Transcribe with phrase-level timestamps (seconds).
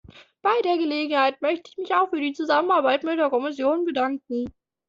[0.41, 4.51] Bei der Gelegenheit möchte ich mich auch für die Zusammenarbeit mit der Kommission bedanken.